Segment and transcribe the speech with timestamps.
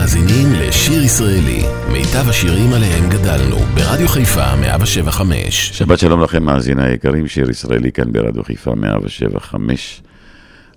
[0.00, 5.70] מאזינים לשיר ישראלי, מיטב השירים עליהם גדלנו, ברדיו חיפה 175.
[5.78, 10.02] שבת שלום לכם, מאזיני היקרים, שיר ישראלי כאן ברדיו חיפה 175.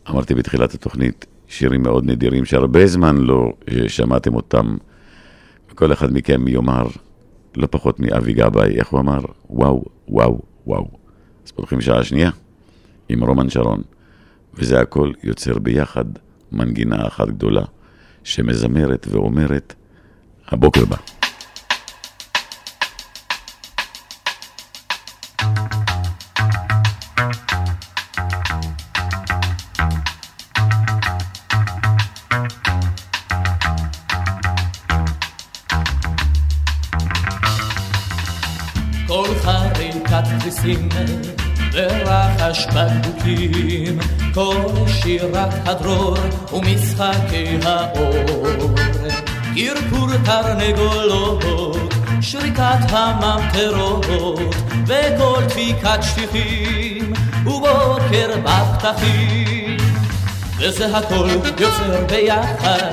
[0.09, 4.77] אמרתי בתחילת התוכנית, שירים מאוד נדירים שהרבה זמן לא אה, שמעתם אותם.
[5.75, 6.87] כל אחד מכם יאמר,
[7.55, 9.19] לא פחות מאבי גבאי, איך הוא אמר?
[9.49, 10.87] וואו, וואו, וואו.
[11.45, 12.29] אז פותחים שעה שנייה
[13.09, 13.81] עם רומן שרון,
[14.53, 16.05] וזה הכל יוצר ביחד
[16.51, 17.63] מנגינה אחת גדולה.
[18.23, 19.73] שמזמרת ואומרת,
[20.47, 20.97] הבוקר בא.
[41.73, 43.99] ורחש בקבוקים,
[44.33, 46.17] כל שירת הדרור
[46.53, 48.67] ומשחקי האור.
[49.55, 51.43] קרקור תרנגולות,
[52.21, 54.05] שריקת הממטרות,
[54.87, 57.13] וכל דפיקת שטיחים,
[57.45, 59.77] ובוקר בפתחים.
[60.59, 61.27] וזה הכל
[61.59, 62.91] יוצר ביחד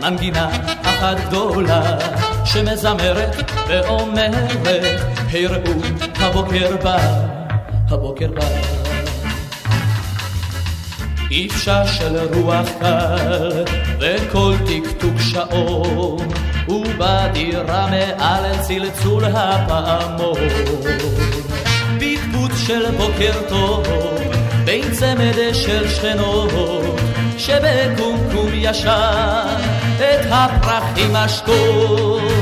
[0.00, 0.48] מנגינה
[0.82, 1.98] אחת גדולה
[2.44, 5.72] שמזמרת ואומרת, הראו
[6.20, 6.98] הבוקר בא.
[7.90, 8.81] הבוקר בא.
[11.32, 13.64] איפשה של רוח קל,
[14.00, 16.28] וכל טקטוק שעון,
[16.68, 20.38] ובדירה מעל צלצול הפעמון.
[22.00, 23.86] פטפוט של בוקר טוב,
[24.64, 27.00] בין צמד של שכנות,
[27.38, 29.42] שבקומקום ישר
[29.96, 32.41] את הפרחים אשקות.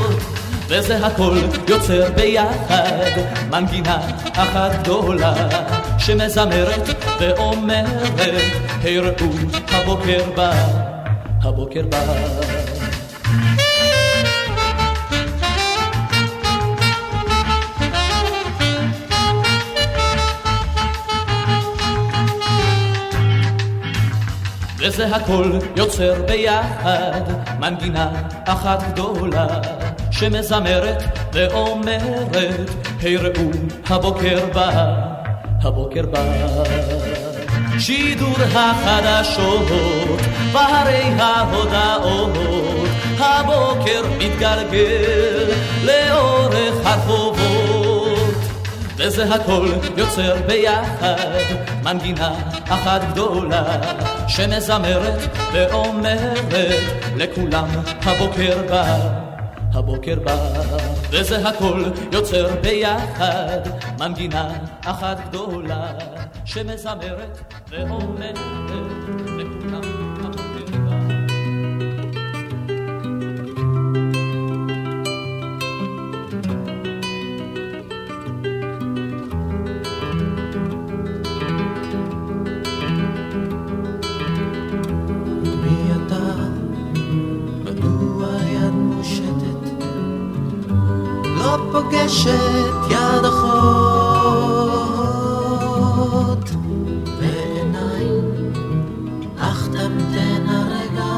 [0.72, 1.36] וזה הכל
[1.68, 3.10] יוצר ביחד
[3.50, 3.98] מנגינה
[4.32, 5.34] אחת גדולה
[5.98, 6.88] שמזמרת
[7.20, 9.28] ואומרת הראו
[9.68, 10.52] הבוקר בא,
[11.42, 12.04] הבוקר בא.
[24.78, 27.20] וזה הכל יוצר ביחד
[27.58, 28.10] מנגינה
[28.44, 29.46] אחת גדולה
[30.20, 32.70] שמזמרת ואומרת,
[33.02, 33.50] הראו
[33.86, 34.94] הבוקר בא,
[35.62, 36.22] הבוקר בא.
[37.78, 40.20] שידור החדשות,
[40.52, 42.38] בהרי ההודעות,
[43.18, 45.50] הבוקר מתגלגל
[45.84, 48.34] לאורך הרחובות.
[48.96, 51.16] וזה הכל יוצר ביחד
[51.82, 52.34] מנגינה
[52.68, 53.64] אחת גדולה
[54.28, 55.20] שמזמרת
[55.52, 56.54] ואומרת
[57.16, 57.68] לכולם
[58.02, 59.29] הבוקר בא.
[59.74, 60.36] הבוקר בא,
[61.10, 63.58] וזה הכל יוצר ביחד
[63.98, 64.52] מנגינה
[64.84, 65.92] אחת גדולה
[66.44, 69.29] שמזמרת ואומרת
[91.72, 94.10] פוגשת יד אחות.
[97.20, 98.52] ועיניים,
[99.38, 101.14] אך תמתן הרגע,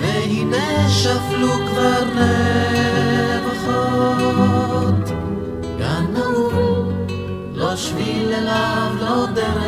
[0.00, 2.02] והנה שפלו כבר
[3.36, 5.06] נבחות.
[5.78, 6.92] גן נעול,
[7.54, 9.65] לא שביל אליו, לא דרך,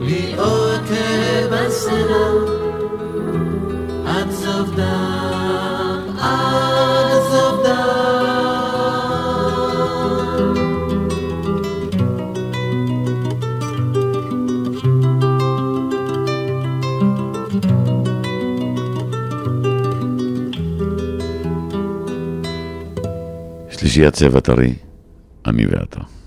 [0.00, 0.80] להיות
[1.52, 2.28] בסלע,
[4.06, 8.40] עד סוף דם, עד סוף דם.
[23.70, 24.74] שלישיית צבע טרי,
[25.46, 26.19] אני ואתה.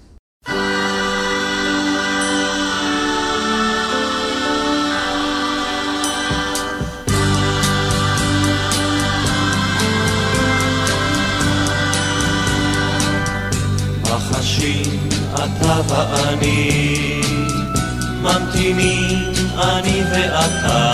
[16.43, 17.21] ואני,
[18.21, 20.93] ממתינים אני ואתה,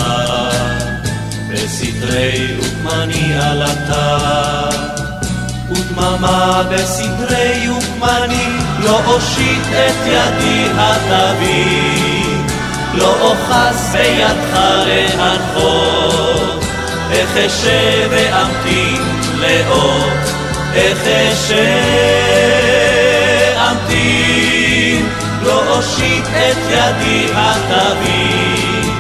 [1.50, 2.57] בסתרי
[8.80, 12.24] לא אושיט את ידי התביא,
[12.94, 16.63] לא אוחז בידך להנחות,
[17.38, 19.04] אשב ואמתין
[19.40, 20.13] לאות,
[20.75, 21.30] לא
[25.80, 28.92] אושיט את ידי התביא,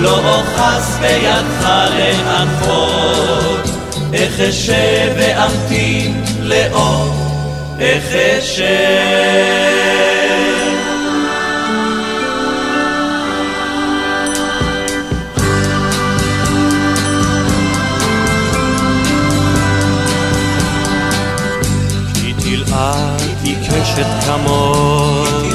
[0.00, 3.70] לא אוחז בידך להנחות,
[4.12, 7.12] איך אשב ואמתין לאות,
[7.78, 9.66] איך אשב.
[22.38, 25.45] תלעד עיקשת כמות, כי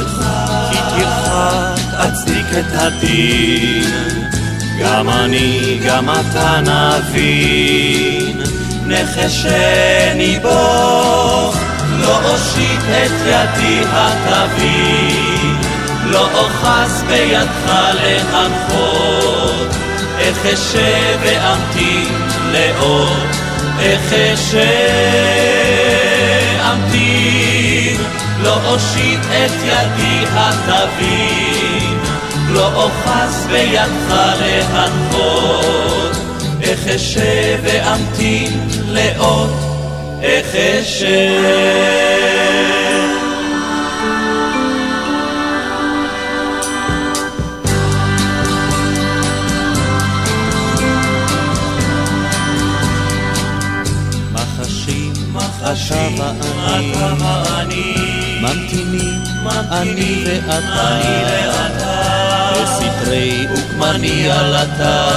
[1.32, 4.30] תרחק אצדיק את הדין,
[4.80, 8.42] גם אני, גם אתה נבין,
[8.86, 11.54] נחשני בו,
[12.00, 15.56] לא אושיט את ידי התביא,
[16.06, 19.68] לא אוחז בידך להנחות,
[20.20, 23.36] איך אשב ואמתין לאות,
[23.80, 25.81] איך אשאמתין,
[28.44, 31.98] לא אושיט את ידי התבין,
[32.50, 36.18] לא אוחז בידך להנחות,
[36.62, 39.52] איך אשב ואמתין לאות,
[40.22, 41.08] איך אשב.
[55.72, 57.96] מחשים, אתה ואני,
[58.42, 59.24] ממתינים,
[59.72, 61.00] אני ואתה,
[62.54, 65.08] בסתרי וקמני עלתה,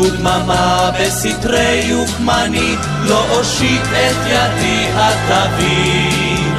[0.00, 6.54] ודממה בסתרי וקמני, לא אושיט את ידי התבין,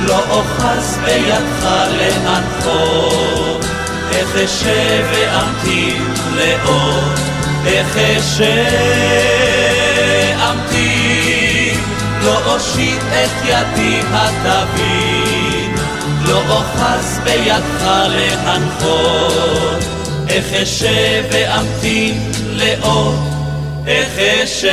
[0.00, 1.68] לא אוחז בידך
[1.98, 3.64] להנחות,
[4.12, 7.18] איך אשב ואמתין לאות,
[7.66, 9.37] איך אשאמתין,
[12.28, 15.74] לא אושיט את ידי התבין,
[16.28, 19.84] לא אוחז בידך להנחות,
[20.28, 23.18] איך אשב ואמתין לאות,
[23.86, 24.68] איך אשב.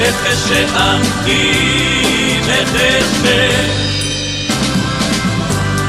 [0.00, 1.70] איך אשאמתין,
[2.48, 3.86] איך אשב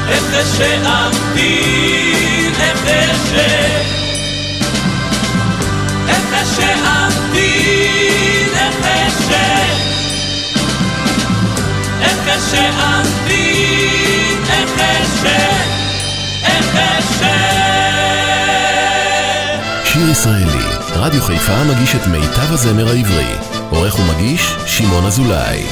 [0.08, 2.07] איך אשאמתין,
[20.22, 23.34] שיר ישראלי, רדיו חיפה מגיש את מיטב הזמר העברי.
[23.70, 25.62] עורך ומגיש, שמעון אזולאי.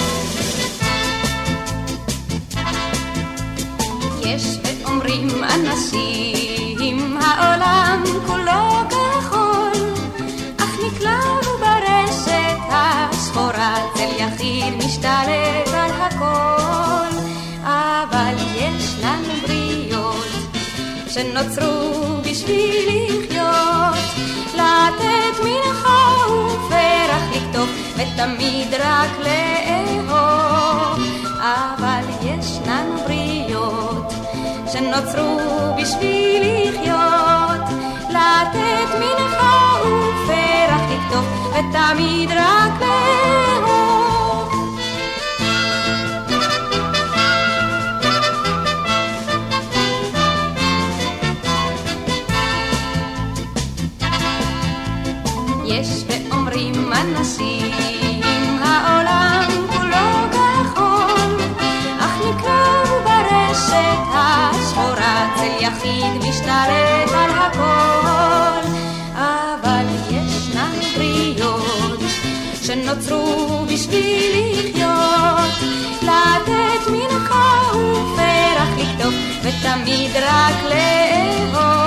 [21.08, 23.15] שנוצרו בשביל
[27.96, 31.00] ותמיד רק לאהוב.
[31.40, 34.12] אבל ישנן בריות
[34.72, 35.38] שנוצרו
[35.76, 43.45] בשביל לחיות, לתת מנחה ופרח לקטוף, ותמיד רק לאהוב.
[79.60, 81.85] ותמיד רק לאהוב.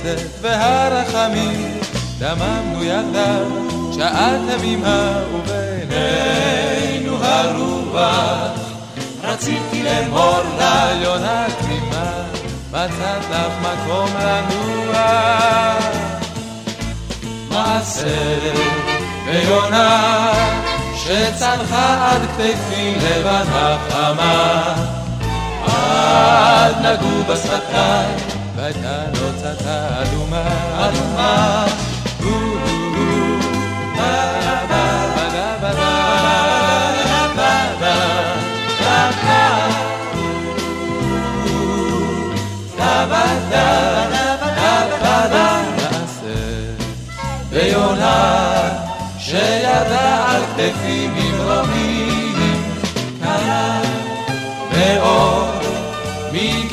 [0.00, 1.80] החסד והרחמים
[2.18, 3.46] דממנו יחדיו
[3.94, 8.60] שעה תמימה ובינינו הרוח
[9.22, 12.22] רציתי לאמור לה יונה תמימה
[12.70, 15.74] מצאת לך מקום לנוע
[17.50, 18.38] מעשה
[19.26, 20.32] ויונה
[20.96, 24.74] שצנחה עד כתפי לבנה חמה.
[25.66, 28.29] עד נגעו בשפתיים
[28.72, 31.89] והייתה נוצתה אדומה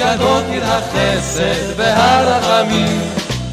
[0.07, 3.01] מגגות עיר החסד והרחמים.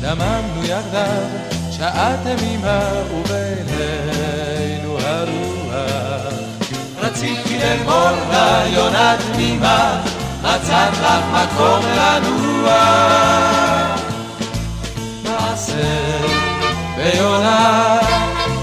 [0.00, 1.22] דממנו יחדיו
[1.70, 2.80] שעה תמימה
[3.14, 6.34] ובינינו הרוח.
[7.00, 10.00] רציתי לאמור לה יונה תמימה
[10.42, 12.72] מצאת לך מקום לנוע.
[15.24, 16.10] מעשה
[16.96, 17.98] ויונה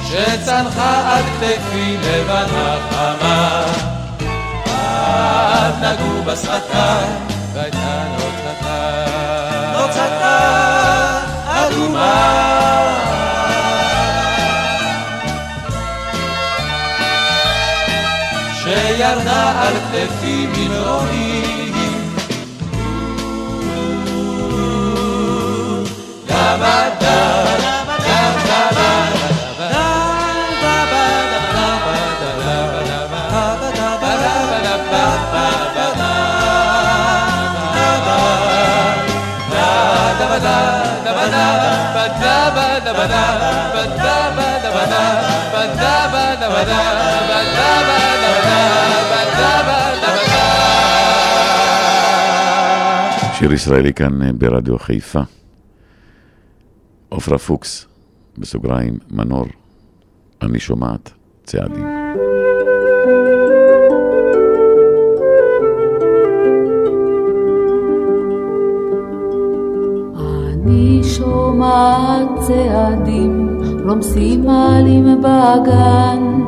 [0.08, 3.64] שצנחה עד כתפי לבנה חמה.
[5.54, 7.31] עד נגעו בשפתיים
[18.64, 21.62] שירדה על כתפי ממרומים
[53.42, 55.20] שיר ישראלי כאן אה, ברדיו חיפה.
[57.10, 57.88] עופרה פוקס,
[58.38, 59.46] בסוגריים, מנור,
[60.42, 61.12] אני שומעת
[61.44, 61.86] צעדים.
[70.72, 76.42] אני שומעת צעדים רומסים עלים בגן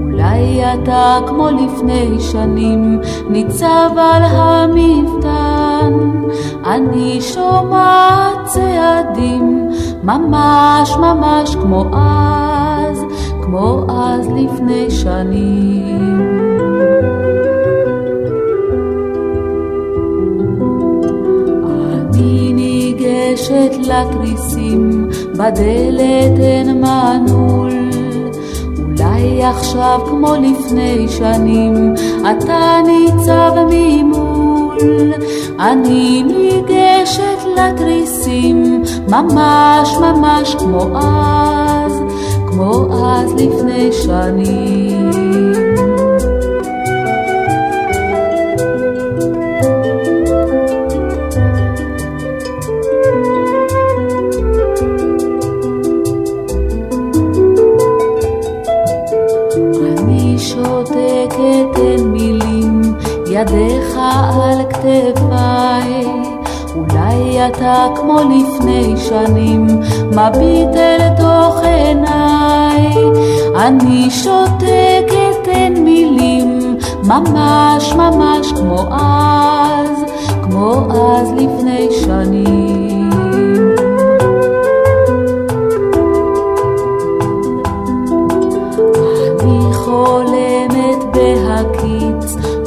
[0.00, 5.92] אולי אתה כמו לפני שנים ניצב על המפתן.
[6.64, 9.68] אני שומעת צעדים
[10.02, 13.04] ממש ממש כמו אז
[13.42, 16.49] כמו אז לפני שנים
[23.30, 26.82] ניגשת לתריסים, בדלת אין.
[28.78, 35.12] אולי אולי עכשיו כמו לפני שנים, אתה ניצב ממול,
[35.60, 42.00] אני ניגשת לתריסים, ממש ממש כמו אז,
[42.46, 45.49] כמו אז לפני שנים.
[63.50, 63.98] ידיך
[64.32, 66.04] על כתפיי,
[66.74, 69.66] אולי אתה כמו לפני שנים,
[70.06, 72.94] מביט אל תוך עיניי.
[73.56, 80.04] אני שותקת אין מילים, ממש ממש כמו אז,
[80.42, 82.79] כמו אז לפני שנים.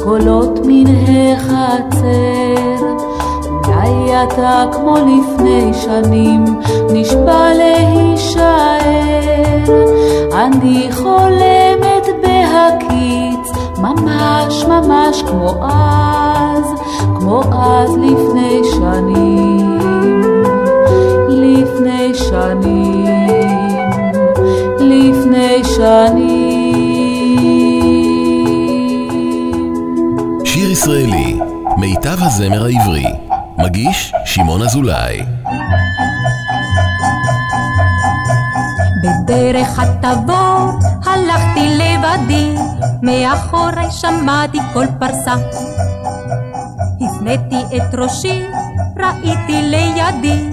[0.04, 0.84] קולות מן
[1.32, 2.04] החצר.
[3.46, 6.44] אולי אתה כמו לפני שנים,
[6.92, 8.44] נשבע להישאר.
[10.34, 16.64] אני חולמת בהקיץ, ממש ממש כמו אז,
[17.14, 19.78] כמו אז לפני שנים.
[21.28, 23.06] לפני שנים,
[24.78, 26.43] לפני שנים.
[30.84, 31.38] שיר ישראלי,
[31.76, 33.04] מיטב הזמר העברי.
[33.58, 35.20] מגיש שמעון אזולאי.
[39.02, 40.70] בדרך הטבור
[41.06, 42.54] הלכתי לבדי,
[43.02, 45.34] מאחורי שמעתי כל פרסה.
[47.00, 48.42] הפניתי את ראשי,
[48.96, 50.50] ראיתי לידי,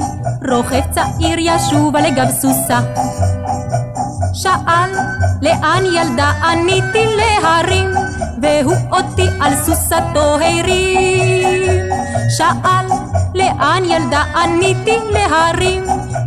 [0.52, 2.80] רוכב צעיר ישוב על גב סוסה.
[4.34, 4.92] שאל,
[5.42, 6.32] לאן ילדה?
[6.44, 8.01] עניתי להרים,
[8.42, 11.90] והוא אותי על סוסתו הרים.
[12.30, 12.86] שאל,
[13.36, 14.24] לאן ילדה?
[14.36, 15.84] עניתי להרים,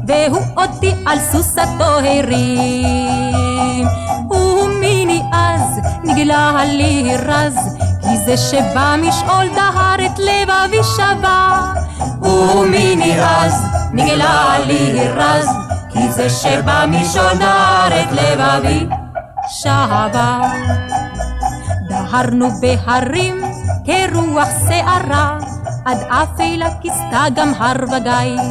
[0.07, 3.87] והוא אותי על סוסתו הרים.
[4.31, 11.72] ומיני אז נגלה לי רז, כי זה שבא משאול דהר את לבבי שבה.
[12.22, 15.48] ומיני אז נגלה לי רז,
[15.92, 18.87] כי זה שבא משאול דהר את לבבי
[19.48, 20.40] שבה.
[22.14, 23.40] דהרנו בהרים
[23.85, 25.38] כרוח שערה,
[25.85, 28.42] עד אפלה כיסתה גם הר וגיא.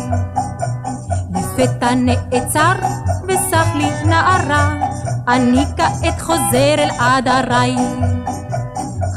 [1.36, 2.74] לפתע נעצר
[3.28, 4.74] וסח לי נערה,
[5.28, 7.76] אני כעת חוזר אל עדריי.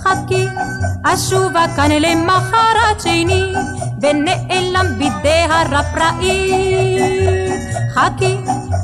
[0.02, 0.46] חכי,
[1.04, 3.52] אשובה כאן למחרת שני,
[4.02, 7.45] ונעלם בידי הפראי.
[7.96, 8.36] חכי,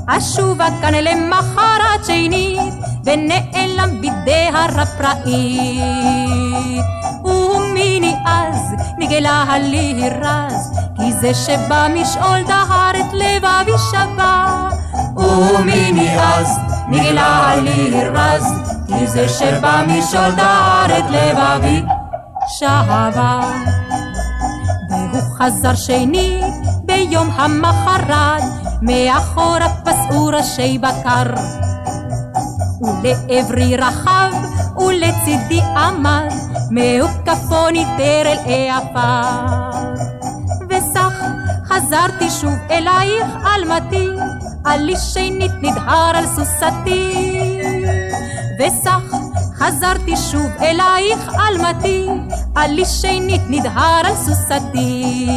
[0.09, 2.59] אשובה כאן למחרת שני,
[3.05, 5.81] ונעלם בידי הפראי.
[7.25, 14.68] ומיני אז נגלה לי רז, כי זה שבא משאול דהר את לבבי שבה.
[15.16, 18.44] ומיני אז נגלה לי רז,
[18.87, 21.83] כי זה שבא משאול דהר את לבבי
[22.48, 23.40] שבה.
[24.90, 26.51] והוא חזר שני
[26.92, 28.42] ביום המחרת,
[28.83, 31.35] מאחוריו פסעו ראשי בקר.
[33.02, 34.33] ולעברי רחב
[34.76, 36.28] ולצידי עמד,
[36.70, 39.70] מהוקפו ניטר אל העפר.
[40.70, 41.22] וסך
[41.64, 43.26] חזרתי שוב אלייך
[43.57, 44.09] אלמתי,
[44.64, 47.61] עלי שנית נדהר על סוסתי.
[48.61, 49.16] וסך
[49.59, 52.07] חזרתי שוב אלייך אלמתי,
[52.55, 55.28] עלי שנית נדהר על סוסתי.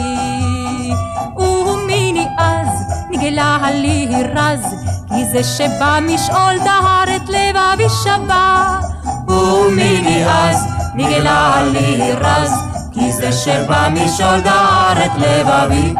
[3.25, 4.75] ומיני אז נגלה לי רז,
[5.07, 8.79] כי זה שבא משאול דהר את לבבי שבה.
[9.27, 12.51] ומיני אז נגלה לי רז,
[12.93, 15.93] כי זה שבא משאול דהר את לבבי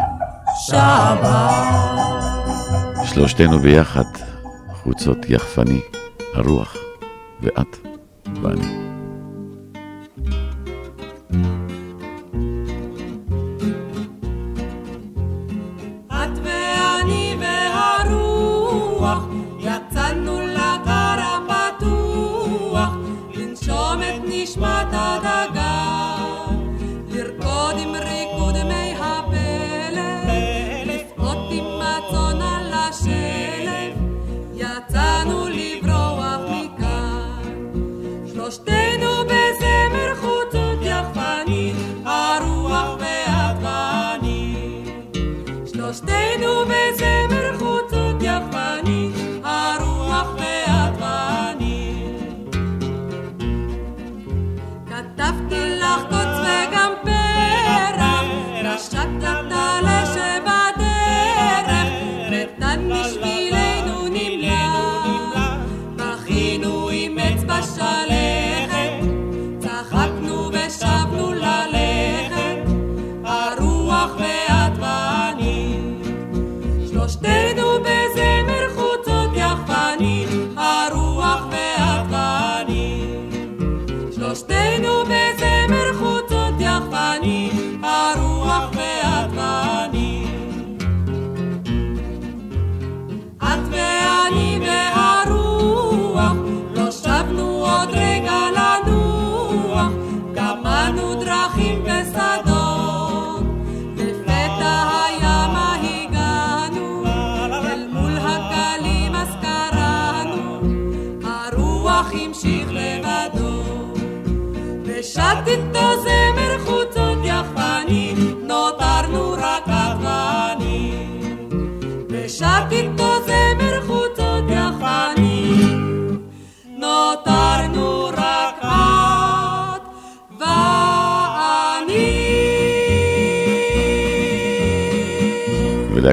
[0.66, 1.48] שבה.
[3.04, 4.04] שלושתנו ביחד,
[4.82, 5.80] חוצות יחפני,
[6.34, 6.76] הרוח,
[7.42, 7.76] ואת
[8.42, 8.85] ואני.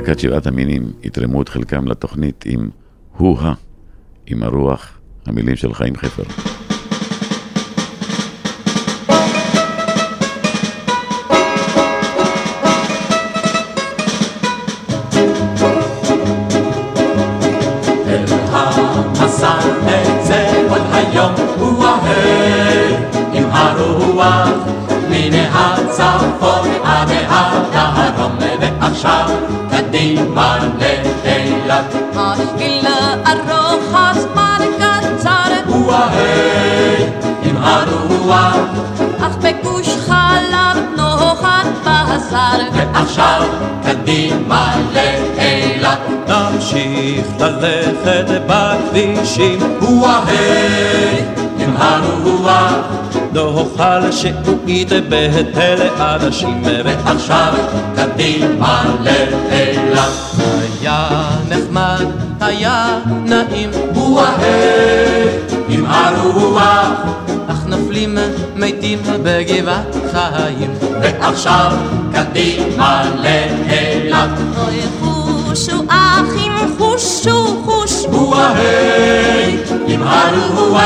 [0.04, 2.70] ולהקת שירת המינים יתרמו את חלקם לתוכנית עם
[3.18, 3.54] הוא-ה,
[4.28, 6.53] עם הרוח, המילים של חיים חפר.
[42.34, 42.64] בשר.
[42.74, 43.42] ועכשיו
[43.84, 46.00] קדימה לאילת.
[46.28, 51.22] נמשיך ללכת בכבישים, הוא ההי
[51.60, 52.74] עם הרוח,
[53.34, 57.54] נאכל שעועית בהיטל אנשים, ועכשיו
[57.96, 60.10] קדימה לאילת.
[60.82, 62.06] היה נחמד,
[62.42, 65.30] היה נעים, הוא ההי
[65.70, 66.90] עם הרוח,
[67.84, 68.18] נופלים
[68.56, 70.72] מתים בגבעת חיים.
[71.02, 71.72] ועכשיו
[72.14, 74.30] קדימה לאילת.
[74.58, 80.82] אוי חושו אחים חושו חוש, הוא ההי עם הרוח,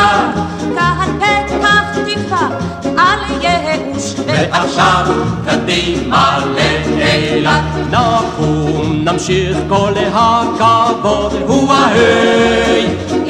[0.75, 2.49] כאן פתח תקווה
[2.97, 4.15] על ייאוש.
[4.27, 5.05] ועכשיו
[5.45, 7.63] קדימה לאילת.
[7.91, 12.88] נקום נמשיך כל הכבוד, הוא ההי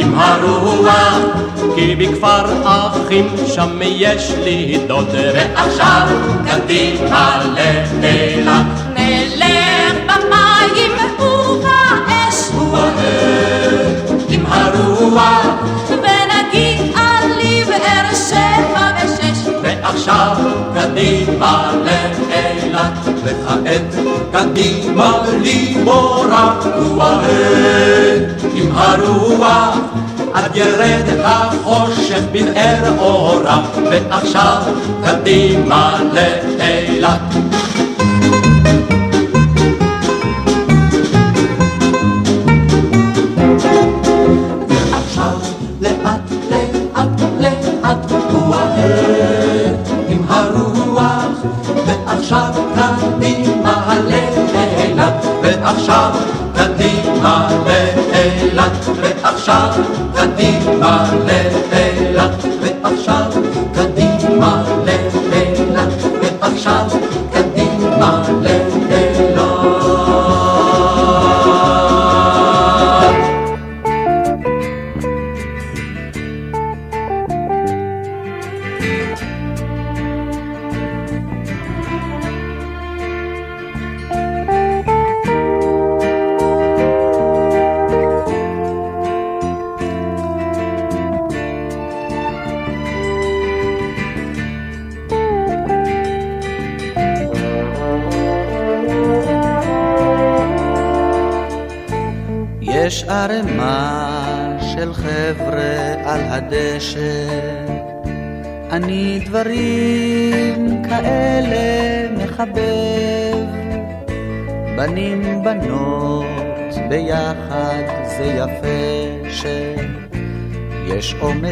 [0.08, 1.18] עם הרוח,
[1.76, 5.16] כי בכפר אחים שם יש לי דוד.
[5.34, 6.08] ועכשיו
[6.48, 7.42] קדימה
[8.02, 8.66] לאילת.
[8.94, 13.96] נלך במים ובאש, ההי
[14.30, 15.46] עם הרוח,
[19.98, 20.08] ושש.
[20.08, 20.38] ועכשיו
[20.74, 22.94] קדימה לאילת.
[23.24, 23.96] וכעת
[24.32, 25.22] קדימה
[26.66, 28.20] הוא ההי
[28.54, 29.78] עם הרוח.
[30.34, 34.62] עד ירד החושך בבאר אורה, ועכשיו
[35.04, 37.34] קדימה לאילת.
[59.48, 59.84] ועכשיו
[60.16, 61.27] קדימה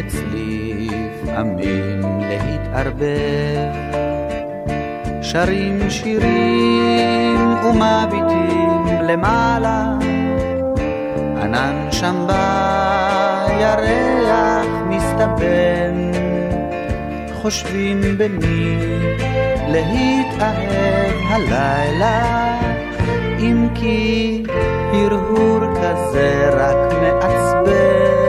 [0.06, 3.72] אומץ לפעמים להתערבב.
[5.22, 9.92] שרים שירים ומביטים למעלה
[11.42, 12.26] ענן שם
[13.46, 13.86] בירח
[14.88, 16.10] מסתבן,
[17.32, 18.78] חושבים במי
[19.68, 22.58] להתאהב הלילה,
[23.38, 24.42] אם כי
[24.92, 28.25] הרהור כזה רק מעצבן.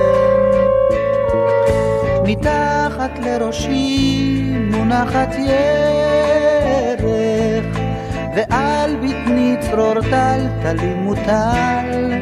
[2.27, 7.01] מתחת לראשי מונחת ירך,
[8.35, 12.13] ועל בטני צרור טלטלי מוטל.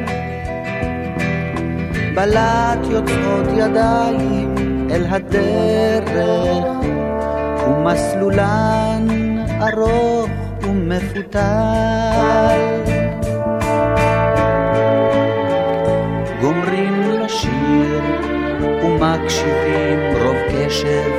[2.16, 4.56] בלט יוצאות ידיים
[4.92, 6.70] אל הדרך,
[7.68, 9.08] ומסלולן
[9.62, 10.30] ארוך
[10.62, 12.06] ומפותל.
[19.26, 21.12] ומקשיבים רוב קשב,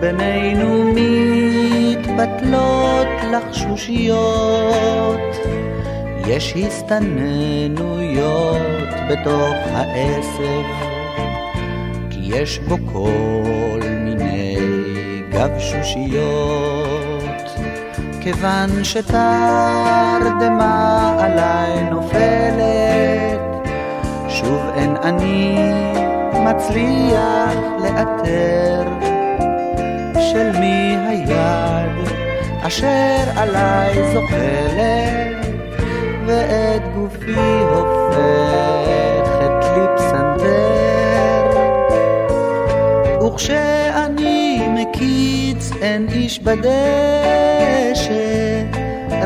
[0.00, 0.92] בינינו
[1.94, 5.20] מתבטלות לחשושיות,
[6.26, 8.18] יש הסתננויות
[9.10, 10.62] בתוך העשב,
[12.10, 14.56] כי יש בו כל מיני
[15.30, 16.78] גבשושיות,
[18.20, 19.16] כיוון שתרדמה
[21.20, 23.40] עליי נופלת,
[24.28, 25.97] שוב אין אני
[26.38, 28.84] מצליח לאתר
[30.20, 32.08] של מי היד
[32.62, 35.46] אשר עליי זוחלת
[36.26, 40.98] ואת גופי הופכת לי פסנתר.
[43.26, 46.68] וכשאני מקיץ אין איש בדשא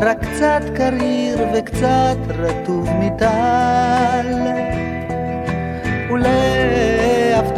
[0.01, 4.27] רק קצת קריר וקצת רטוב מטל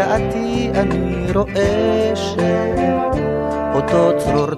[0.05, 4.55] ולהפתעתי אני רואה שאותו צרור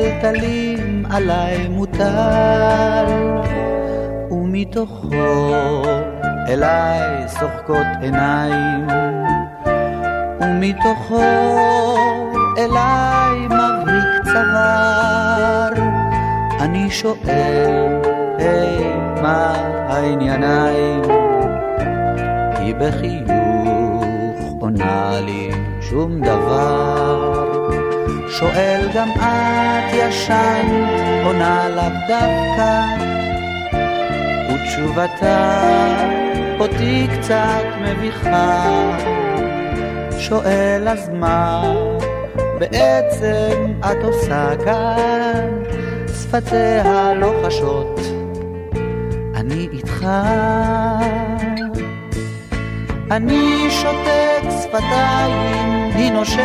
[0.00, 0.46] טלטלים
[1.10, 3.04] עליי מוטל.
[4.30, 5.82] ומתוכו
[6.48, 8.86] אליי שוחקות עיניים.
[10.40, 11.22] ומתוכו
[12.58, 15.72] אליי מבריק צוואר.
[16.60, 18.00] אני שואל,
[18.38, 19.54] היי, מה
[19.88, 21.02] הענייניים?
[22.58, 23.39] היא בחיוך
[24.80, 27.34] עונה לי שום דבר.
[28.28, 32.84] שואל גם את ישנת, עונה לאו דווקא,
[34.48, 35.62] ותשובתה
[36.60, 38.96] אותי קצת מביכה.
[40.18, 41.72] שואל אז מה
[42.58, 45.62] בעצם את עושה כאן?
[46.08, 48.00] שפתיה לוחשות,
[49.34, 50.06] אני איתך.
[53.10, 54.39] אני שותק
[54.70, 56.40] שפתיים, היא נושכת.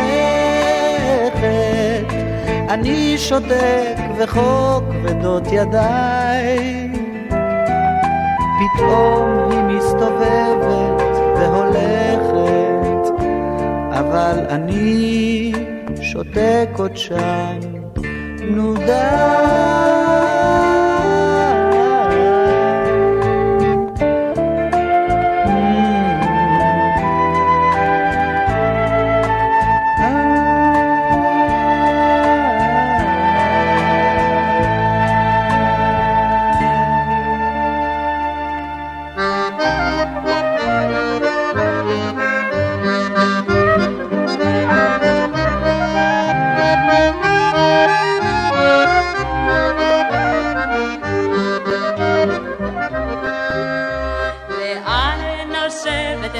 [2.68, 6.88] אני שותק וחוק כבדות ידיי.
[8.58, 11.02] פתאום היא מסתובבת
[11.36, 13.12] והולכת,
[13.90, 15.52] אבל אני
[16.00, 17.58] שותק עוד שם.
[18.40, 20.05] נו לאן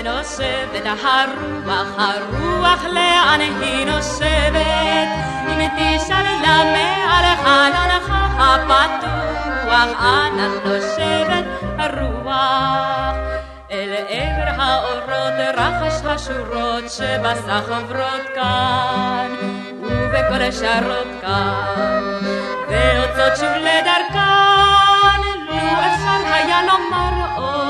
[0.06, 5.08] נושבת הרוח, הרוח לאן היא נושבת?
[5.48, 11.44] אם תשאל למה על חלונך הפתוח, אנה נושבת
[11.78, 13.16] הרוח?
[13.70, 19.34] אל עבר האורות רחש השורות שבסך עוברות כאן,
[19.82, 22.02] ובכל שרות כאן,
[22.68, 27.65] ויוצאות שוב לדרכן, לו אפשר היה לומר עוד,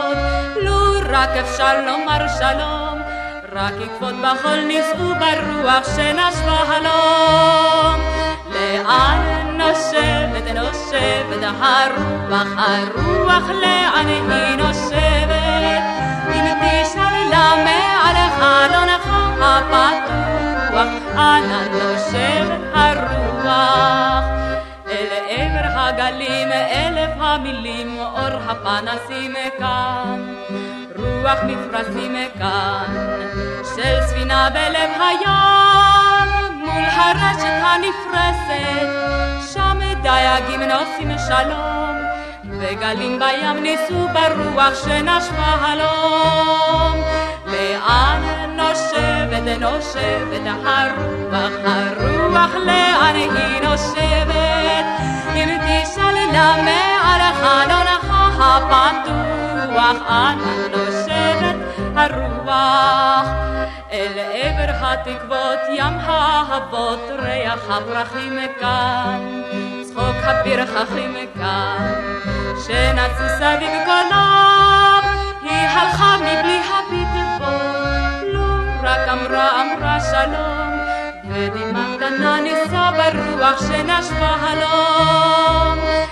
[1.16, 2.98] רק אפשר לומר שלום,
[3.52, 8.00] רק עקבות בחול נישאו ברוח שנשבה הלום.
[8.54, 9.20] לאן
[9.58, 15.82] נושבת נושבת הרוח, הרוח לאן היא נושבת?
[16.34, 19.06] אם תשאל למה על חלונך
[19.40, 23.26] הפתוח, אנה נושבת הרוח?
[25.88, 30.34] הגלים אלף המילים, אור הפנסים כאן,
[31.22, 32.94] רוח מפרשים כאן,
[33.76, 38.88] של ספינה בלב הים, מול הרשת הנפרסת,
[39.52, 41.96] שם דייגים נוסעים שלום,
[42.60, 47.02] וגלים בים ניסו ברוח שנשבה הלום.
[47.46, 48.22] לאן
[48.56, 55.15] נושבת נושבת הרוח, הרוח לאן היא נושבת?
[55.36, 58.06] אם תשאל למה על חלונך
[58.40, 61.56] הפתוח, אנה נושבת
[61.96, 63.26] הרוח?
[63.92, 69.42] אל עבר התקוות, ים האהבות, ריח הפרחים כאן,
[69.82, 71.94] צחוק הפרחחים כאן,
[72.66, 75.00] שנצו סביב קולם,
[75.42, 77.44] היא הלכה מבלי הביט בו,
[78.32, 78.46] לו
[78.82, 80.80] רק אמרה אמרה שלום,
[81.28, 84.95] ודיממת קטנה נישא ברוח שנשבה הלום.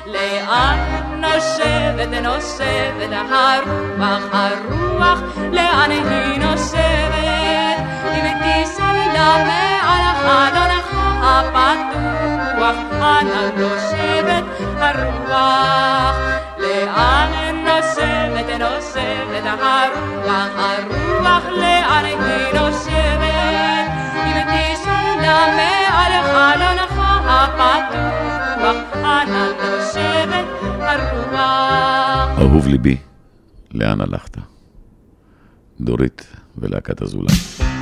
[0.06, 0.78] לאן
[1.20, 5.20] נושבת נושבת הרוח הרוח
[5.52, 7.78] לאן היא נושבת?
[8.14, 10.88] אם תישא לה מעל חלונך
[11.22, 14.44] הפתוח אנה נושבת
[14.78, 16.16] הרוח.
[16.58, 23.86] לאן נושבת נושבת הרוח הרוח לאן היא נושבת?
[24.26, 28.93] אם תישא לה מעל חלונך הפתוח
[32.38, 32.96] אהוב ליבי,
[33.74, 34.36] לאן הלכת?
[35.80, 36.26] דורית
[36.58, 37.73] ולהקת אזולאי.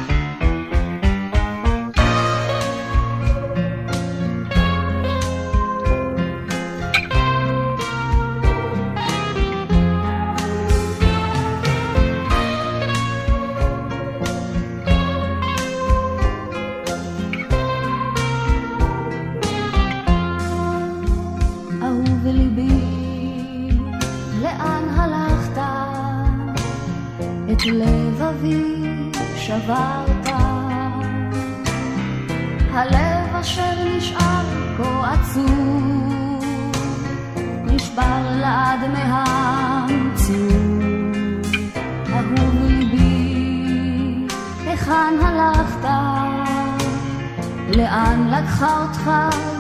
[48.13, 49.11] לאן לקחה אותך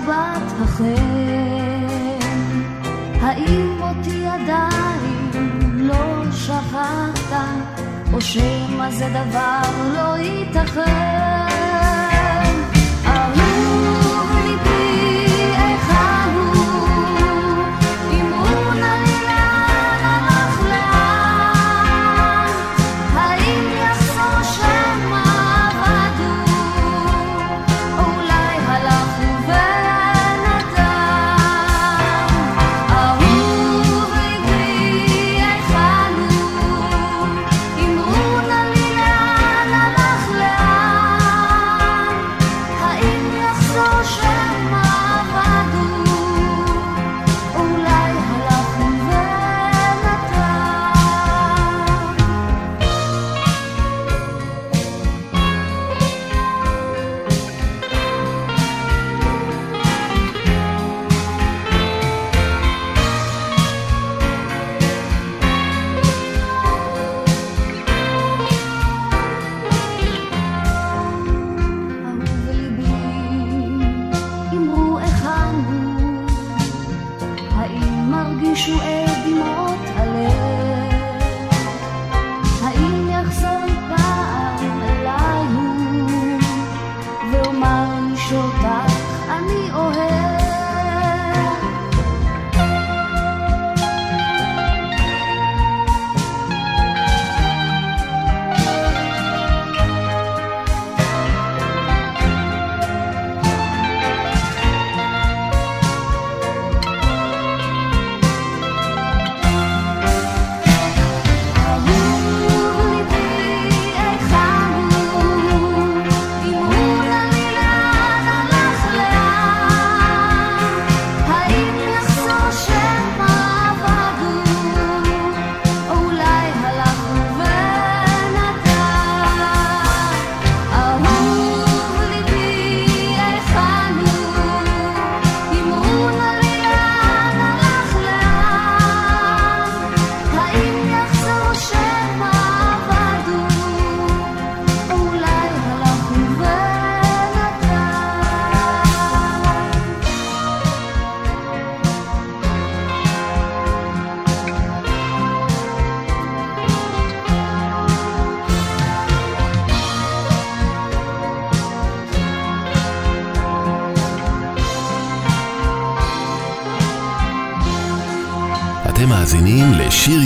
[0.06, 2.16] בת החן?
[3.20, 5.30] האם אותי עדיין
[5.76, 7.42] לא שכחת,
[8.12, 9.62] או שמא זה דבר
[9.94, 11.51] לא ייתכן?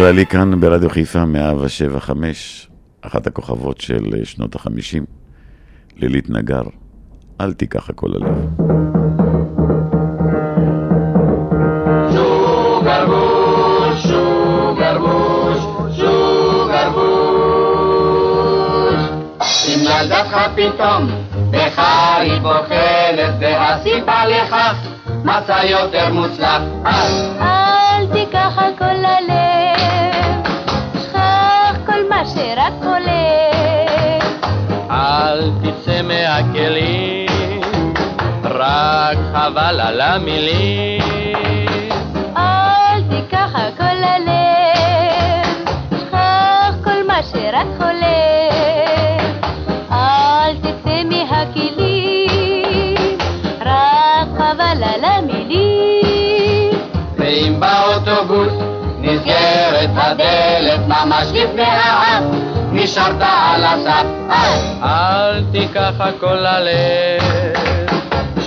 [0.00, 2.68] ישראלי כאן ברדיו חיפה, 175,
[3.02, 5.04] אחת הכוכבות של אה, שנות החמישים,
[5.96, 6.62] לילית נגר,
[7.40, 8.34] אל תיקח הכל הלב.
[19.68, 21.06] ילדתך פתאום,
[21.50, 21.78] בך
[22.18, 24.74] היא בוחלת, והסיבה לכך,
[25.24, 26.62] מצא יותר מוצלח.
[26.84, 27.39] אז
[39.50, 41.02] חבל על המילים.
[42.36, 45.46] אל תיקח הכל ללב,
[45.90, 49.34] שכח כל מה שרק חולף.
[49.92, 52.38] אל תצא מהכלים,
[53.60, 56.70] רק חבל על המילים.
[57.18, 58.52] ואם באוטובוס
[58.98, 62.24] נסגרת הדלת ממש לפני העם,
[62.72, 64.06] נשארת על הסף.
[64.82, 67.69] אל תיקח הכל ללב.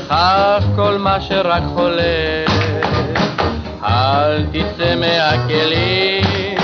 [0.03, 2.45] בכך כל מה שרק חולה.
[3.83, 6.57] אל תצא מהכלים,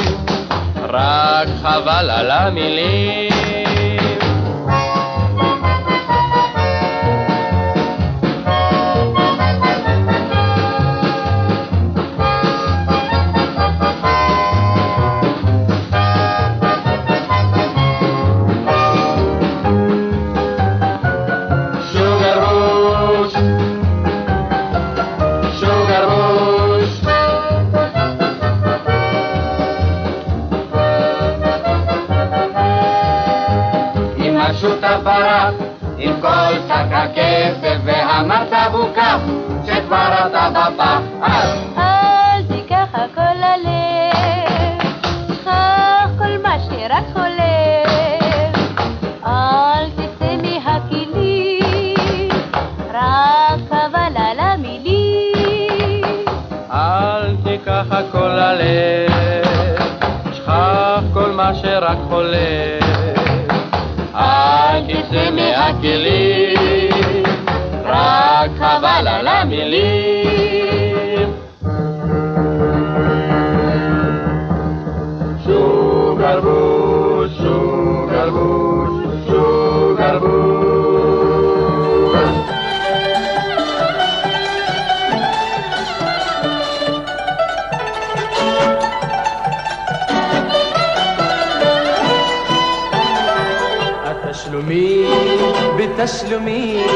[0.90, 3.49] רק חבל על המילים.
[34.62, 35.54] שותף ברק,
[35.98, 39.18] עם כל שק הכסף והמצב הוא כך,
[39.66, 41.00] שכבר אתה בפח.
[41.22, 44.82] אז אל תיקח הכל ללב,
[45.28, 48.56] שכח כל מה שרק חולף.
[49.26, 52.30] אל תצא מהכלים,
[52.94, 56.26] רק חבל על המילים.
[56.72, 59.80] אל תיקח הכל ללב,
[60.34, 62.79] שכח כל מה שרק חולף.
[64.90, 67.24] תצא מהכלים,
[67.86, 70.19] רק חבל על המילים.
[96.00, 96.88] בתשלומים,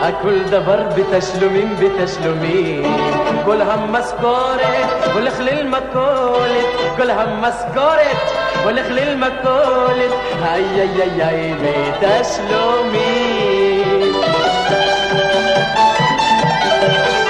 [0.00, 2.96] הכל דבר בתשלומים בתשלומים.
[3.44, 4.60] כל המשכורת
[5.14, 6.66] הולך למכולת,
[6.96, 8.16] כל המשכורת
[8.64, 11.54] הולך למכולת, איי איי איי איי
[12.00, 13.26] בתשלומים.
[16.82, 17.25] כל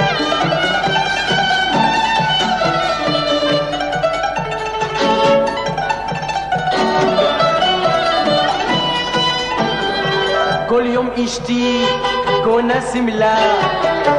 [11.18, 11.84] إشتي
[12.44, 13.34] كونا سملة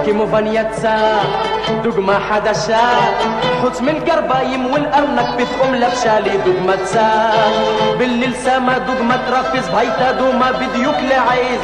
[0.05, 1.19] كيمو ما
[1.83, 2.85] دوغما حداشا
[3.63, 7.31] حط من القربايم والارنك بيتهم لبشالي دوغما تسا.
[7.99, 11.61] بالليل سما دوغما ترافز بهيتا دوما بديوك لعيز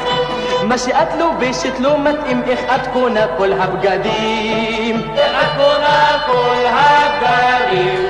[0.63, 4.97] ماشي قتلو بيشتلو ما تقيم إخ أتكونا كلها بقديم
[5.41, 8.01] أتكونا كلها بقديم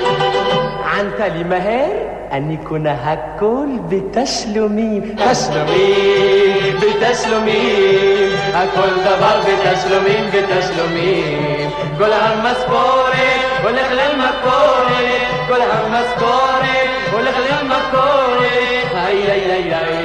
[0.84, 5.02] عن تالي مهير؟ ענתה לי מהר, אני קונה הכל בתשלומים.
[5.02, 11.70] תשלומים, בתשלומים, הכל דבר בתשלומים, בתשלומים.
[11.98, 13.14] כל המשכורת
[13.62, 18.94] הולך למכולת, כל המשכורת הולך למכולת.
[18.94, 20.04] איי איי איי איי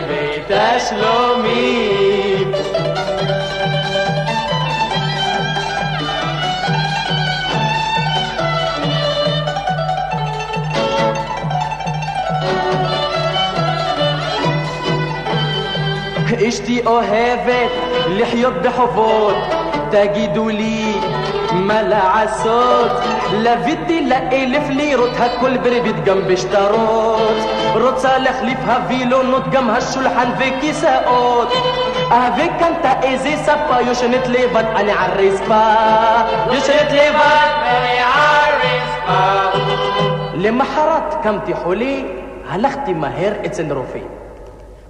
[16.48, 17.72] אשתי אוהבת
[18.10, 19.36] לחיות בחובות,
[19.92, 20.94] תגידו לי
[21.54, 22.92] מה לעשות?
[23.34, 27.38] לוויתי לאלף לירות, הכל בריבית גם בשטרות.
[27.82, 31.54] רוצה להחליף הווילונות, גם השולחן וכיסאות.
[32.38, 35.64] וקנתה איזה ספה, יושנת לבד, אני על רצפה.
[36.54, 39.60] יושנת לבד, ואני על רצפה.
[40.34, 41.96] למחרת קמתי חולה,
[42.50, 44.00] הלכתי מהר אצל רופא.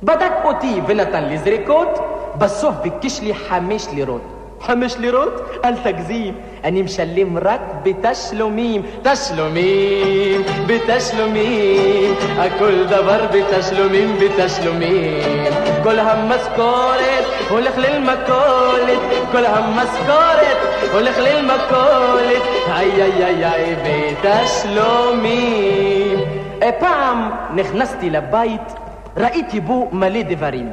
[0.03, 1.99] בדק אותי ונתן לי זריקות,
[2.37, 4.21] בסוף ביקש לי חמש לירות.
[4.61, 5.33] חמש לירות?
[5.65, 6.33] אל תגזים,
[6.63, 8.81] אני משלם רק בתשלומים.
[9.01, 15.43] תשלומים, בתשלומים, הכל דבר בתשלומים, בתשלומים.
[15.83, 18.99] כל המשכורת הולך למכולת,
[19.31, 20.57] כל המשכורת
[20.91, 22.41] הולך למכולת,
[22.71, 23.75] איי איי איי איי
[24.23, 26.19] בתשלומים.
[26.63, 28.73] אה, פעם נכנסתי לבית
[29.19, 30.69] ראיתי בו מלא דברים.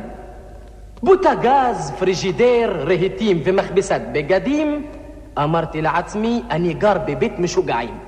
[1.02, 4.86] בוטגז, פריג'ידר, רהיטים ומכבסת בגדים.
[5.38, 7.98] אמרתי לעצמי, אני גר בבית משוגעים.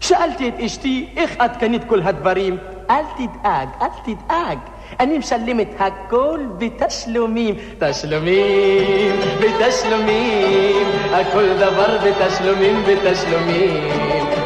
[0.00, 2.56] שאלתי את אשתי, איך את קנית כל הדברים?
[2.90, 4.58] אל תדאג, אל תדאג.
[5.00, 7.54] אני משלמת הכל בתשלומים.
[7.78, 13.90] תשלומים, בתשלומים, הכל דבר בתשלומים, בתשלומים.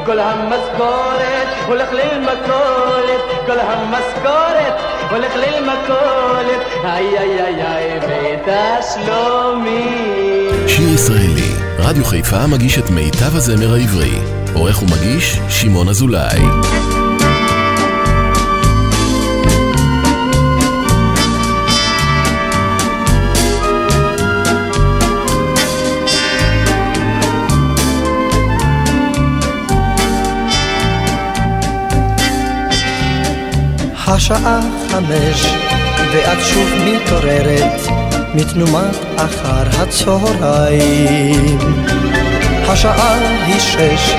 [0.06, 8.00] כל המשכורת הולך למכולת, כל המשכורת הולך למכולת, איי איי איי איי
[9.06, 9.88] בתשלומים.
[10.68, 14.18] שיר ישראלי, רדיו חיפה מגיש את מיטב הזמר העברי.
[14.54, 16.40] עורך ומגיש, שמעון אזולאי.
[34.10, 35.54] השעה חמש,
[36.12, 37.80] ואת שוב מתעוררת
[38.34, 41.58] מתנומת אחר הצהריים.
[42.68, 44.14] השעה היא שש,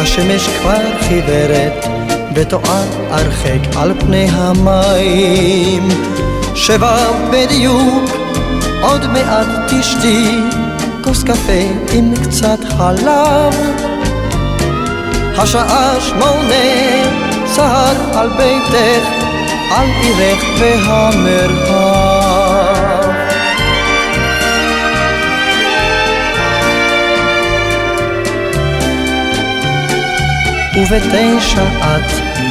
[0.00, 1.86] השמש כבר חיוורת,
[2.34, 5.88] וטועה הרחק על פני המים.
[6.54, 8.10] שבע בדיוק,
[8.82, 10.38] עוד מעט תשתי
[11.04, 11.62] כוס קפה
[11.92, 13.54] עם קצת חלב.
[15.38, 19.19] השעה שמונה, סהר על ביתך,
[19.70, 22.00] על עירך והמרחב.
[30.76, 32.10] ובתשע את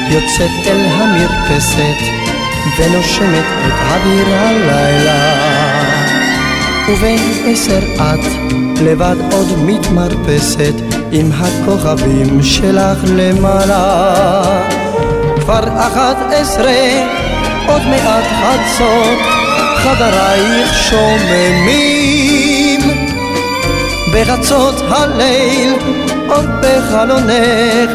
[0.10, 2.00] יוצאת אל המרפסת
[2.78, 5.34] ונושמת את אוויר הלילה.
[6.90, 8.26] ובין עשר את
[8.82, 10.74] לבד עוד מתמרפסת
[11.12, 14.79] עם הכוכבים שלך למעלה.
[15.50, 17.08] כבר אחת עשרה
[17.68, 19.20] עוד מעט חצות
[19.76, 22.82] חברייך שוממים.
[24.14, 25.74] בחצות הליל
[26.28, 27.92] עוד בחלונך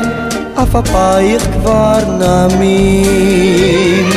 [0.57, 4.11] עפעפייך כבר נמים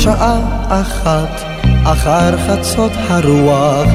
[0.00, 1.44] השעה אחת
[1.84, 3.88] אחר חצות הרוח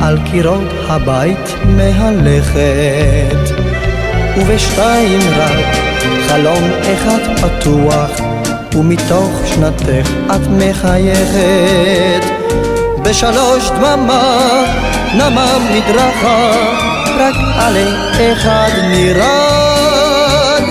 [0.00, 3.54] על קירות הבית מהלכת.
[4.36, 5.76] ובשתיים רק
[6.28, 8.10] חלום אחד פתוח
[8.74, 12.24] ומתוך שנתך את מחייכת.
[13.02, 14.64] בשלוש דממה
[15.14, 16.52] נמה מדרכה
[17.18, 17.88] רק עלי
[18.32, 20.62] אחד נרד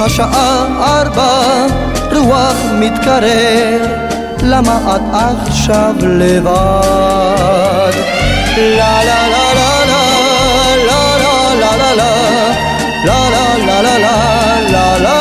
[0.00, 3.86] השעה ארבע רוח מתקרר
[4.42, 6.50] למה את עכשיו לבד?
[8.56, 10.02] לה לה לה לה לה
[10.86, 12.10] לה לה לה לה
[13.04, 13.20] לה
[13.66, 14.18] לה לה לה
[14.70, 15.20] לה לה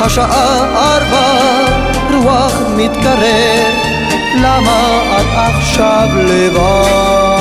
[0.00, 1.28] השעה ארבע
[2.24, 3.70] רוח מתקרר
[4.34, 7.31] למה את עכשיו לבד?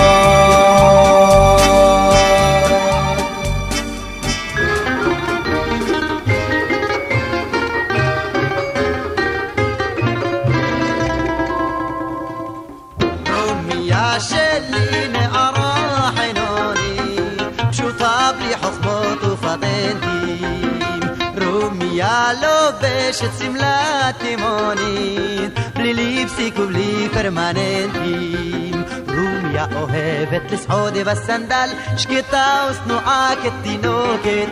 [22.33, 28.83] לובשת שמלה תימונית, בלי ליפסיק ובלי פרמננטים.
[29.07, 34.49] רומיה אוהבת לסחוד בסנדל, שקטה ושנואה כתינוקת.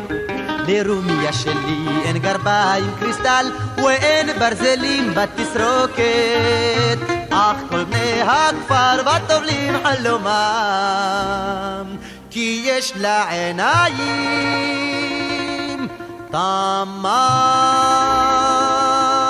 [0.67, 3.45] לרומיה שלי אין גרביים קריסטל
[3.77, 6.99] ואין ברזלים בתסרוקת
[7.29, 10.27] אך כל בני הכפר בטובלים חלומם
[12.29, 15.08] כי יש לה עיניים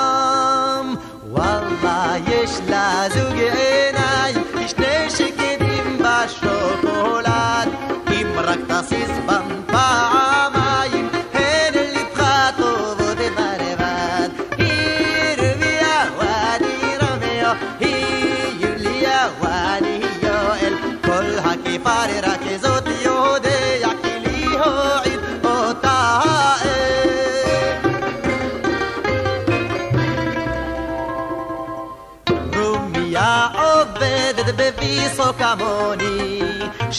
[0.00, 0.98] تمام.
[1.30, 7.68] والله يش لازوق عيناي يش نشكدين باشو كولاد
[8.08, 9.10] إمرك تصيص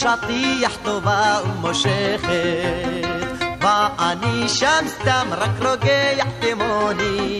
[0.02, 3.06] שטיח טובה ומושכת.
[3.60, 7.38] ואני שם סתם רק רוגע תימוני,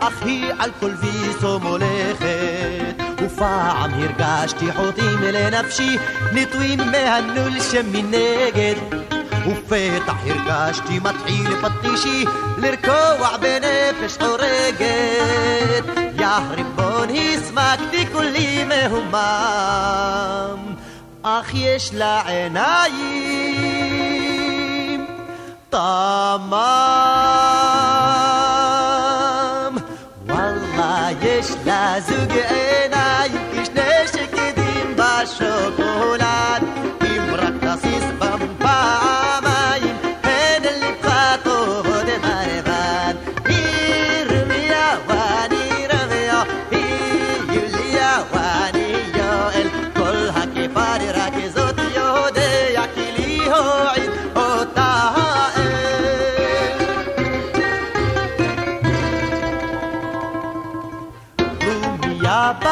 [0.00, 3.02] אך היא על כל ויסו מולכת.
[3.24, 5.96] ופעם הרגשתי חוטאים לנפשי,
[6.32, 8.74] נטועים מהנול שמנגד.
[9.46, 12.24] ופתח הרגשתי מתחיל פטישי
[12.58, 15.84] לרקוע בנפש חורגת
[16.18, 20.73] יא ריבון הסמקתי כולי מהומם
[21.26, 23.84] אך יש לה עיניים.
[25.70, 27.63] תמם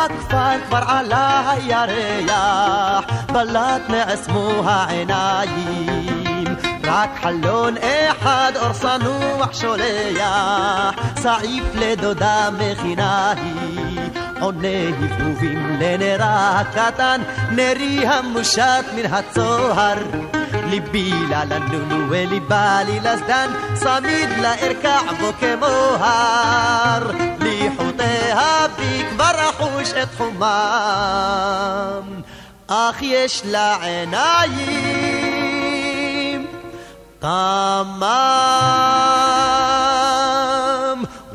[0.05, 6.33] בכפר כבר עלה הירח, בלט נעצמו העיניים.
[6.85, 13.83] רק חלון אחד אור צנוח שולח, סעיף לדודה מכינה היא.
[14.41, 19.99] עונה הבהובים לנרה הקטן, נרי המושט מן הצוהר.
[20.73, 21.43] لبيلا
[22.11, 23.51] ولي بالي لزدان.
[23.77, 27.03] صميد لا إركع بوك موهار
[27.41, 32.07] ليحوطيها بيك برحوش حمام.
[32.71, 34.53] أخ يش لعنايم
[37.23, 38.03] طمام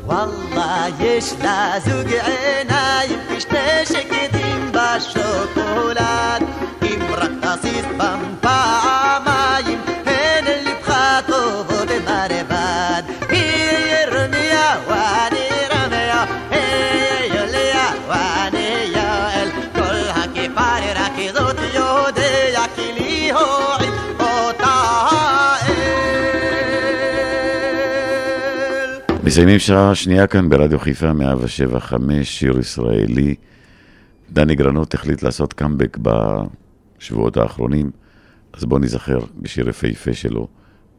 [0.06, 6.42] والله يش لا زوج عنايم بشتشك تشكدين بشوكولات
[6.82, 8.97] إمرك تصيص بمبار.
[29.38, 33.34] מסיימים שעה שנייה כאן ברדיו חיפה 175, שיר ישראלי.
[34.30, 35.98] דני גרנות החליט לעשות קאמבק
[36.98, 37.90] בשבועות האחרונים,
[38.52, 40.48] אז בואו ניזכר בשיר יפהפה שלו,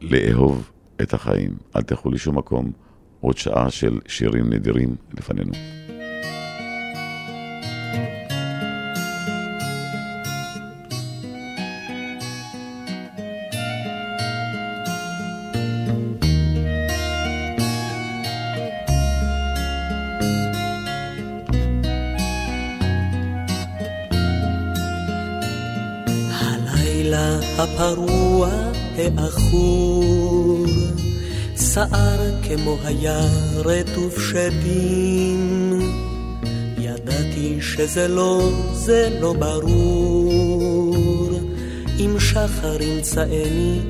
[0.00, 0.70] לאהוב
[1.02, 1.50] את החיים.
[1.76, 2.72] אל תלכו לשום מקום,
[3.20, 5.52] עוד שעה של שירים נדירים לפנינו.
[27.12, 28.48] הלילה הפרוע
[28.96, 30.64] העכור,
[31.56, 33.20] שער כמו היה
[33.56, 35.80] רטוב שדים.
[36.78, 41.30] ידעתי שזה לא, זה לא ברור,
[41.98, 43.80] אם שחר ימצאני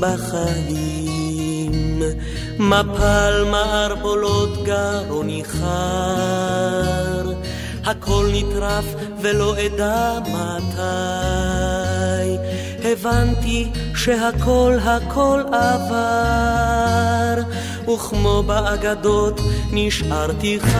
[0.00, 2.02] בחיים.
[2.58, 7.32] מפל מערבולות גרוני חר,
[7.84, 8.84] הכל נטרף
[9.22, 11.49] ולא אדע מתי.
[12.92, 17.42] הבנתי שהכל הכל עבר,
[17.94, 19.40] וכמו באגדות
[19.72, 20.70] נשארתי חי.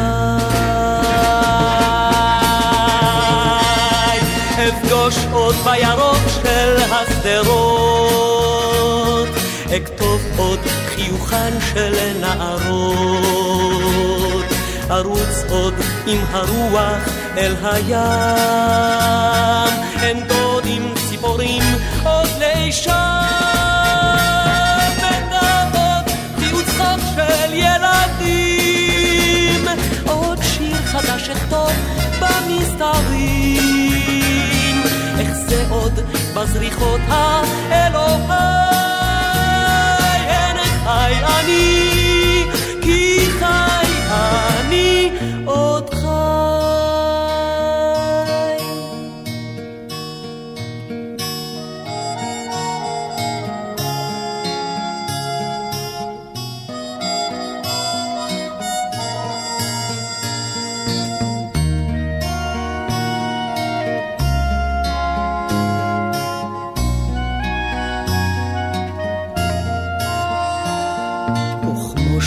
[4.68, 8.08] אפגוש עוד בירוק של השדרות,
[9.66, 13.60] אכתוב עוד חיוכן של נערות,
[14.90, 15.74] ארוץ עוד
[16.06, 18.00] עם הרוח אל הים,
[20.02, 21.62] אין דודים ציפורים
[36.40, 38.30] בזריחות האלוהי,
[40.26, 42.09] אין חי אני,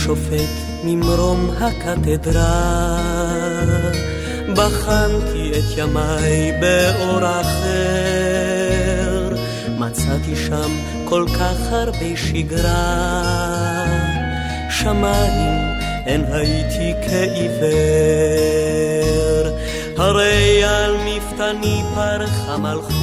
[0.03, 0.49] וכמו שופט
[0.83, 2.99] ממרום הקתדרה,
[4.53, 9.35] בחנתי את ימיי באור אחר,
[9.79, 10.71] מצאתי שם
[11.05, 13.85] כל כך הרבה שגרה,
[14.69, 15.61] שמיים
[16.05, 17.73] אין הייתי כעיוור,
[19.97, 23.01] הרי על מפתני פרחה מלכות,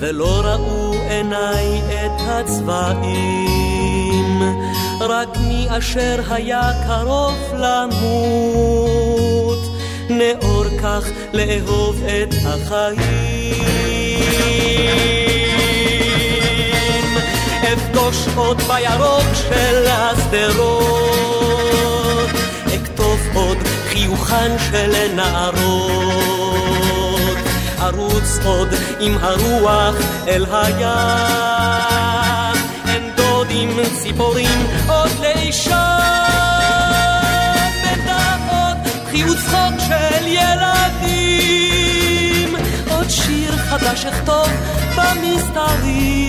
[0.00, 3.65] ולא ראו עיניי את הצבעים,
[5.08, 8.78] רק מי אשר היה קרוב למות,
[10.10, 13.56] נאור כך לאהוב את החיים.
[17.72, 21.10] אפגוש עוד בירוק של השדרות,
[22.66, 25.86] אכתוב עוד חיוכן של נערות,
[27.80, 28.68] ארוץ עוד
[29.00, 29.94] עם הרוח
[30.28, 31.46] אל הים,
[34.16, 34.66] ציפורים
[35.56, 35.72] ושם
[37.82, 38.76] מדעות
[39.10, 41.36] חיו צחוק של ילדים.
[42.90, 44.48] עוד שיר חדש אכתוב
[44.96, 46.26] במסתרים.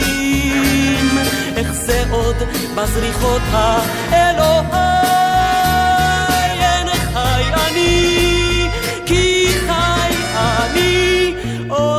[1.55, 2.35] איך זה עוד
[2.75, 4.67] בזריחות האלוהי?
[6.59, 8.69] אין חי אני
[9.05, 11.33] כי חי אני.
[11.69, 11.96] עוד